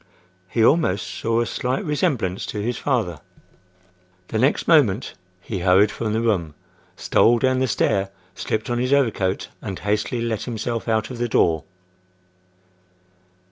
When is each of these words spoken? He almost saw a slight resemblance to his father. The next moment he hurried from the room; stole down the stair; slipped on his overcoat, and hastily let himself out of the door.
He 0.49 0.65
almost 0.65 1.05
saw 1.05 1.41
a 1.41 1.45
slight 1.45 1.85
resemblance 1.85 2.47
to 2.47 2.59
his 2.59 2.75
father. 2.79 3.19
The 4.29 4.39
next 4.39 4.67
moment 4.67 5.13
he 5.41 5.59
hurried 5.59 5.91
from 5.91 6.13
the 6.13 6.21
room; 6.21 6.55
stole 6.97 7.37
down 7.37 7.59
the 7.59 7.67
stair; 7.67 8.09
slipped 8.33 8.71
on 8.71 8.79
his 8.79 8.93
overcoat, 8.93 9.49
and 9.61 9.77
hastily 9.77 10.21
let 10.21 10.45
himself 10.45 10.87
out 10.87 11.11
of 11.11 11.19
the 11.19 11.29
door. 11.29 11.65